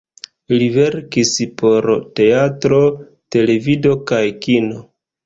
Li 0.59 0.67
verkis 0.77 1.33
por 1.61 1.87
teatro, 2.19 2.79
televido 3.37 3.93
kaj 4.13 4.23
kino. 4.49 4.81